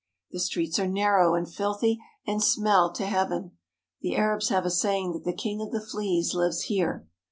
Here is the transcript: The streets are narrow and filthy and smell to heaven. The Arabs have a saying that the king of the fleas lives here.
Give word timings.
The 0.31 0.39
streets 0.39 0.79
are 0.79 0.87
narrow 0.87 1.35
and 1.35 1.47
filthy 1.47 1.99
and 2.25 2.41
smell 2.41 2.91
to 2.93 3.05
heaven. 3.05 3.51
The 4.01 4.15
Arabs 4.15 4.49
have 4.49 4.65
a 4.65 4.71
saying 4.71 5.13
that 5.13 5.25
the 5.25 5.31
king 5.31 5.61
of 5.61 5.69
the 5.71 5.79
fleas 5.79 6.33
lives 6.33 6.63
here. 6.63 7.05